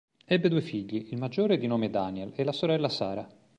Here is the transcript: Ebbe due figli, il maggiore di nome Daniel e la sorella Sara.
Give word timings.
Ebbe 0.25 0.49
due 0.49 0.61
figli, 0.61 1.09
il 1.11 1.19
maggiore 1.19 1.59
di 1.59 1.67
nome 1.67 1.91
Daniel 1.91 2.33
e 2.35 2.43
la 2.43 2.51
sorella 2.53 2.89
Sara. 2.89 3.29